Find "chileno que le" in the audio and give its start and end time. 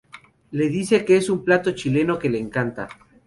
1.73-2.39